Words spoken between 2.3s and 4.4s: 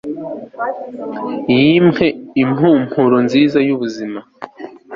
impumuro nziza yubuzima